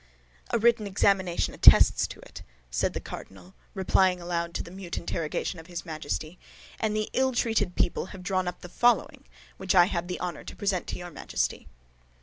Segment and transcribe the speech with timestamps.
[0.49, 5.67] "A written examination attests it," said the cardinal, replying aloud to the mute interrogation of
[5.67, 6.39] his Majesty;
[6.79, 9.25] "and the ill treated people have drawn up the following,
[9.57, 11.67] which I have the honor to present to your Majesty."